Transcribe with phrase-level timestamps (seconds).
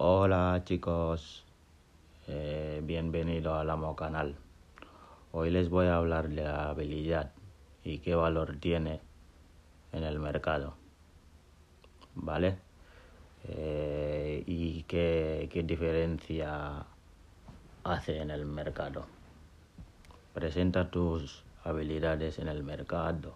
[0.00, 1.42] Hola chicos,
[2.28, 4.36] eh, bienvenido al Amo Canal.
[5.32, 7.32] Hoy les voy a hablar de la habilidad
[7.82, 9.00] y qué valor tiene
[9.90, 10.74] en el mercado.
[12.14, 12.58] ¿Vale?
[13.48, 16.86] Eh, y qué, qué diferencia
[17.82, 19.04] hace en el mercado.
[20.32, 23.34] Presenta tus habilidades en el mercado.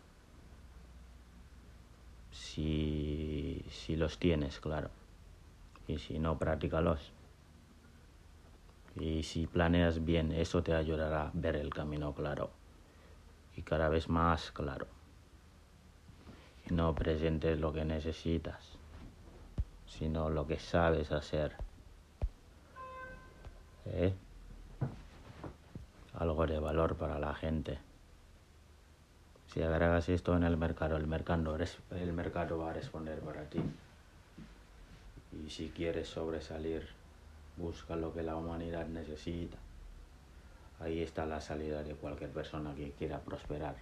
[2.30, 5.01] Si, si los tienes, claro.
[5.86, 7.12] Y si no, practícalos.
[8.94, 12.50] Y si planeas bien, eso te ayudará a ver el camino claro.
[13.56, 14.86] Y cada vez más claro.
[16.68, 18.76] Y no presentes lo que necesitas,
[19.86, 21.56] sino lo que sabes hacer.
[23.86, 24.14] ¿Eh?
[26.14, 27.78] Algo de valor para la gente.
[29.48, 31.56] Si agregas esto en el mercado, el mercado,
[31.90, 33.60] el mercado va a responder para ti.
[35.44, 36.86] Y si quieres sobresalir,
[37.56, 39.58] busca lo que la humanidad necesita.
[40.80, 43.76] Ahí está la salida de cualquier persona que quiera prosperar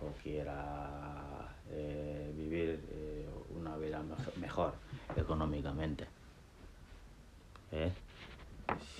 [0.00, 4.02] o quiera eh, vivir eh, una vida
[4.40, 4.74] mejor
[5.16, 6.06] económicamente.
[7.72, 7.92] ¿Eh?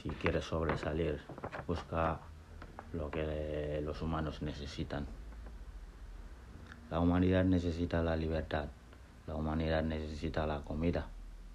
[0.02, 1.20] Si quieres sobresalir,
[1.66, 2.20] busca
[2.92, 5.06] lo que los humanos necesitan.
[6.90, 8.66] La humanidad necesita la libertad,
[9.26, 11.06] la humanidad necesita la comida,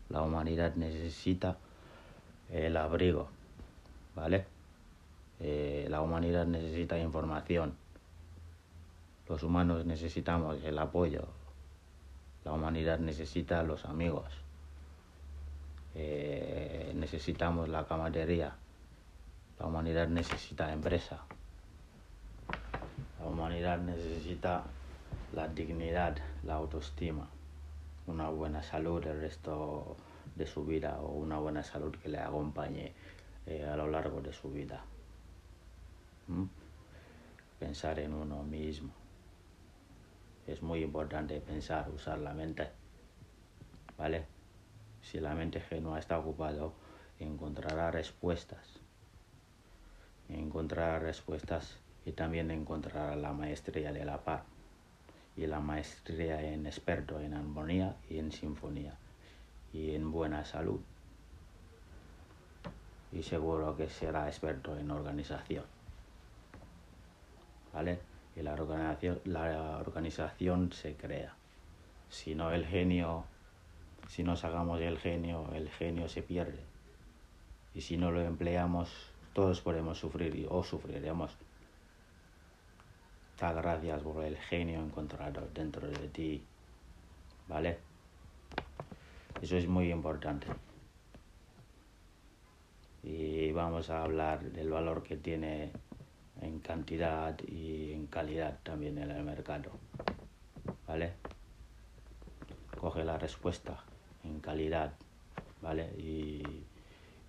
[0.09, 1.57] la humanidad necesita
[2.51, 3.27] el abrigo,
[4.15, 4.45] ¿vale?
[5.39, 7.73] Eh, la humanidad necesita información,
[9.27, 11.27] los humanos necesitamos el apoyo,
[12.45, 14.25] la humanidad necesita los amigos,
[15.95, 18.55] eh, necesitamos la camaradería,
[19.59, 21.21] la humanidad necesita empresa,
[23.19, 24.63] la humanidad necesita
[25.33, 27.27] la dignidad, la autoestima,
[28.07, 29.95] una buena salud el resto
[30.35, 32.93] de su vida o una buena salud que le acompañe
[33.45, 34.83] eh, a lo largo de su vida.
[37.59, 38.91] Pensar en uno mismo.
[40.47, 42.69] Es muy importante pensar, usar la mente.
[43.97, 44.25] ¿Vale?
[45.01, 46.73] Si la mente genua está ocupado,
[47.19, 48.79] encontrará respuestas.
[50.29, 54.43] Encontrará respuestas y también encontrará la maestría de la paz
[55.35, 58.95] y la maestría en experto en armonía y en sinfonía
[59.73, 60.79] y en buena salud.
[63.11, 65.65] Y seguro que será experto en organización.
[67.73, 67.99] ¿Vale?
[68.35, 71.35] Y la organización, la organización se crea.
[72.09, 73.25] Si no el genio,
[74.07, 76.59] si no sacamos el genio, el genio se pierde.
[77.73, 78.89] Y si no lo empleamos,
[79.33, 81.35] todos podemos sufrir o sufriremos
[83.39, 86.43] gracias por el genio encontrado dentro de ti.
[87.47, 87.79] ¿Vale?
[89.41, 90.47] Eso es muy importante.
[93.03, 95.71] Y vamos a hablar del valor que tiene
[96.41, 99.71] en cantidad y en calidad también en el mercado.
[100.87, 101.13] ¿Vale?
[102.79, 103.83] Coge la respuesta
[104.23, 104.93] en calidad,
[105.61, 105.91] ¿vale?
[105.97, 106.43] Y,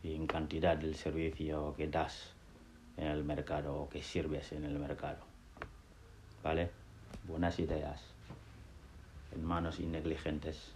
[0.02, 2.34] y en cantidad del servicio que das
[2.96, 5.33] en el mercado o que sirves en el mercado.
[6.44, 6.70] ¿Vale?
[7.26, 8.14] Buenas ideas
[9.34, 10.72] en manos innegligentes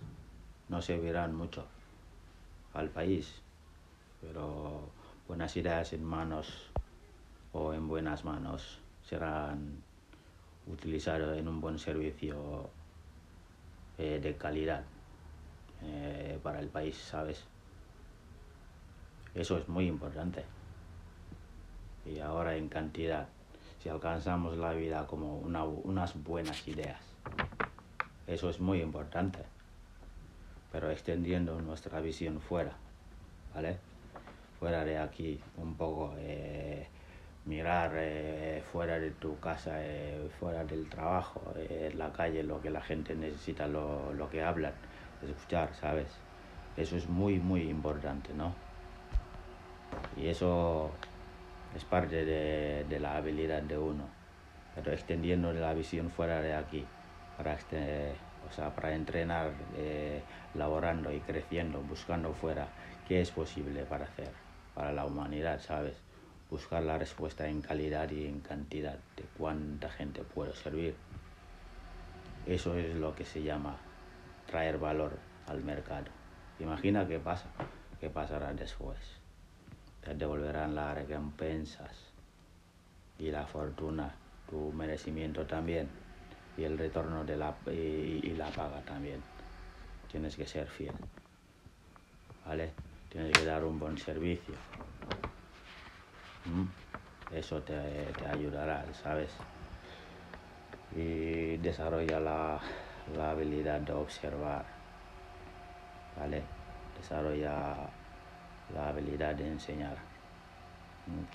[0.69, 1.67] no servirán mucho
[2.75, 3.41] al país,
[4.21, 4.81] pero
[5.27, 6.71] buenas ideas en manos
[7.53, 9.83] o en buenas manos serán
[10.67, 12.71] utilizadas en un buen servicio
[13.99, 14.85] eh, de calidad
[15.83, 17.45] eh, para el país, ¿sabes?
[19.35, 20.45] Eso es muy importante.
[22.05, 23.29] Y ahora en cantidad
[23.83, 27.01] si alcanzamos la vida como unas buenas ideas.
[28.27, 29.39] Eso es muy importante,
[30.71, 32.73] pero extendiendo nuestra visión fuera,
[33.55, 33.79] ¿vale?
[34.59, 36.87] Fuera de aquí, un poco, eh,
[37.47, 42.71] mirar eh, fuera de tu casa, eh, fuera del trabajo, en la calle, lo que
[42.71, 44.75] la gente necesita, lo, lo que hablan,
[45.23, 46.09] escuchar, ¿sabes?
[46.77, 48.53] Eso es muy, muy importante, ¿no?
[50.17, 50.91] Y eso
[51.77, 54.09] es parte de, la habilidad de uno,
[54.75, 56.85] pero extendiendo la visión fuera de aquí,
[57.37, 58.13] para, este,
[58.49, 60.23] o sea, para entrenar, eh,
[60.55, 62.69] laborando y creciendo, buscando fuera
[63.07, 64.49] qué es posible para hacer
[64.79, 65.97] para la humanidad, ¿sabes?
[66.51, 70.95] Buscar la respuesta en calidad y en cantidad de cuánta gente puedo servir.
[72.47, 73.77] Eso es lo que se llama
[74.47, 75.19] traer valor
[75.49, 76.07] al mercado.
[76.61, 77.49] Imagina qué pasa,
[77.99, 79.19] qué pasará después
[80.09, 81.91] te devolverán las recompensas
[83.19, 84.15] y la fortuna,
[84.49, 85.89] tu merecimiento también
[86.57, 89.23] y el retorno de la, y, la paga también.
[90.11, 90.95] Tienes que ser fiel.
[92.47, 92.73] ¿Vale?
[93.11, 94.55] tienes que dar un buen servicio.
[96.47, 97.35] ¿Mm?
[97.37, 97.75] Eso te,
[98.19, 99.31] te ayudará, ¿sabes?
[100.97, 102.61] Y desarrolla la,
[103.15, 104.65] la habilidad de observar,
[106.19, 106.43] ¿vale?
[106.99, 107.91] Desarrolla
[108.75, 109.97] la habilidad de enseñar,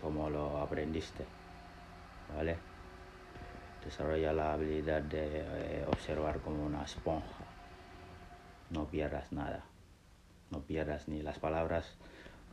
[0.02, 1.26] como lo aprendiste,
[2.36, 2.58] ¿vale?
[3.84, 7.46] Desarrolla la habilidad de eh, observar como una esponja,
[8.70, 9.64] no pierdas nada,
[10.52, 11.98] no pierdas ni las palabras,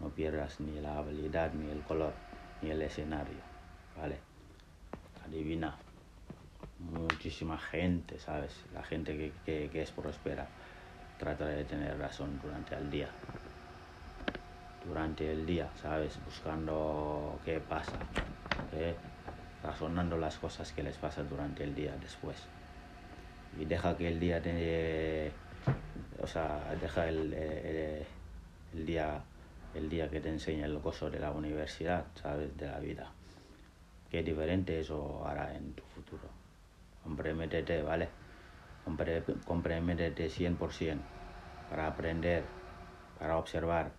[0.00, 2.14] no pierdas ni la habilidad, ni el color,
[2.62, 3.42] ni el escenario,
[3.96, 4.18] ¿vale?
[5.26, 5.76] Adivina
[6.78, 8.52] muchísima gente, ¿sabes?
[8.74, 10.46] La gente que, que, que es próspera
[11.18, 13.08] trata de tener razón durante el día.
[14.86, 16.18] Durante el día, ¿sabes?
[16.24, 17.92] Buscando qué pasa,
[18.72, 18.94] ¿eh?
[19.62, 22.36] razonando las cosas que les pasa durante el día después.
[23.58, 25.32] Y deja que el día te...
[26.22, 28.06] O sea, deja el, el,
[28.74, 29.22] el día
[29.74, 32.56] el día que te enseñe el gozo de la universidad, ¿sabes?
[32.56, 33.12] De la vida.
[34.10, 36.40] Qué diferente eso hará en tu futuro
[37.02, 38.08] comprométete, ¿vale?
[39.46, 40.98] Comprométete 100%
[41.68, 42.44] para aprender,
[43.18, 43.92] para observar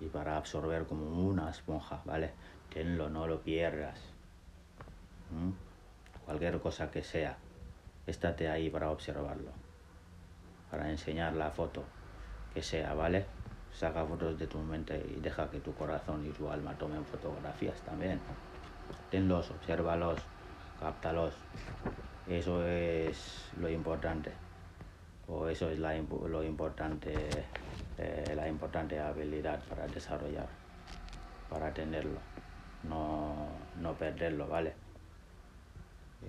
[0.00, 2.30] y para absorber como una esponja, ¿vale?
[2.72, 3.98] Tenlo, no lo pierdas.
[5.30, 5.50] ¿Mm?
[6.24, 7.36] Cualquier cosa que sea,
[8.06, 9.50] estate ahí para observarlo,
[10.70, 11.84] para enseñar la foto
[12.54, 13.26] que sea, ¿vale?
[13.72, 17.80] Saca fotos de tu mente y deja que tu corazón y tu alma tomen fotografías
[17.82, 18.20] también.
[19.10, 20.20] Tenlos, obsérvalos,
[20.78, 21.34] cáptalos.
[22.28, 24.32] Eso es lo importante.
[25.28, 27.14] O eso es la, lo importante,
[28.02, 30.48] eh, la importante habilidad para desarrollar,
[31.48, 32.18] para tenerlo,
[32.88, 33.46] no,
[33.80, 34.72] no perderlo, ¿vale?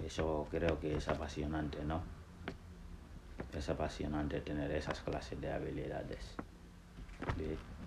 [0.05, 2.01] Eso creo que es apasionante, ¿no?
[3.57, 6.37] Es apasionante tener esas clases de habilidades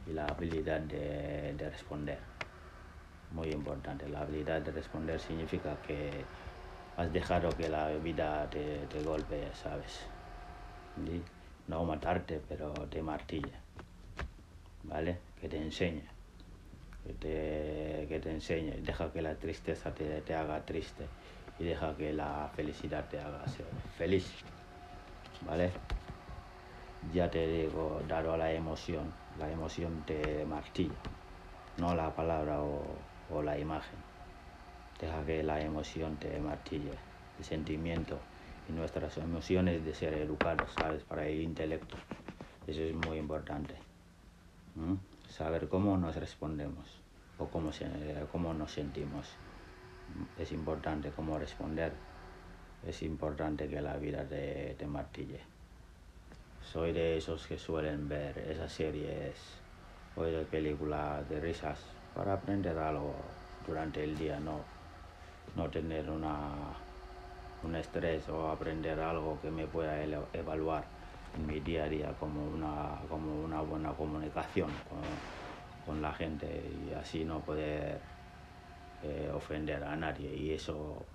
[0.08, 2.18] y la habilidad de, de responder.
[3.32, 4.08] Muy importante.
[4.08, 6.10] La habilidad de responder significa que
[6.96, 10.00] has dejado que la vida te, te golpee, ¿sabes?
[11.68, 13.52] No matarte, pero te martille,
[14.84, 15.18] ¿vale?
[15.40, 16.04] Que te enseñe,
[17.04, 21.06] que te, que te enseñe, deja que la tristeza te, te haga triste
[21.58, 23.66] y deja que la felicidad te haga ser
[23.98, 24.30] feliz,
[25.44, 25.72] ¿vale?
[27.12, 30.94] Ya te digo, dado a la emoción, la emoción te martilla,
[31.78, 32.96] no la palabra o,
[33.30, 33.98] o la imagen.
[35.00, 36.92] Deja que la emoción te martille,
[37.38, 38.18] el sentimiento
[38.68, 41.02] y nuestras emociones de ser educados, ¿sabes?
[41.04, 41.96] Para el intelecto.
[42.66, 43.74] Eso es muy importante.
[45.28, 47.00] Saber cómo nos respondemos
[47.38, 47.70] o cómo,
[48.32, 49.28] cómo nos sentimos.
[50.38, 51.92] Es importante cómo responder.
[52.86, 55.40] Es importante que la vida te, te martille.
[56.62, 59.36] Soy de esos que suelen ver esas series
[60.16, 61.80] o esas películas de risas
[62.14, 63.14] para aprender algo
[63.66, 64.76] durante el día, no
[65.56, 66.74] no tener una,
[67.66, 70.02] un estrés o aprender algo que me pueda
[70.32, 70.84] evaluar
[71.36, 74.70] en mi día a día como una, como una buena comunicación
[75.84, 78.00] con, la gente y así no poder
[79.02, 81.06] eh, ofender a nadie y eso,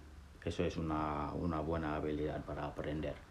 [0.45, 3.31] eso es una, una buena habilidad para aprender.